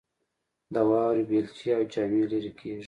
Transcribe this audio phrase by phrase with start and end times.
[0.73, 2.79] د واورې بیلچې او جامې لیرې کیږي